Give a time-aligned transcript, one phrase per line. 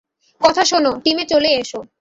[0.41, 1.79] কথা শোনো, টিমে চলে এসো।